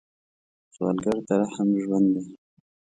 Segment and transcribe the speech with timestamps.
[0.73, 2.23] سوالګر ته رحم ژوند دی